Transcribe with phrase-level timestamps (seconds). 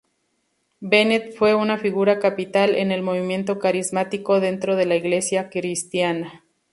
[0.79, 6.43] Bennett fue una figura capital en el Movimiento Carismático dentro de la Iglesia Cristiana.